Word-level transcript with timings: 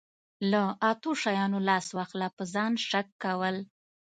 له 0.51 0.63
اتو 0.91 1.11
شیانو 1.23 1.59
لاس 1.69 1.87
واخله 1.97 2.27
په 2.37 2.43
ځان 2.53 2.73
شک 2.89 3.07
کول. 3.23 3.55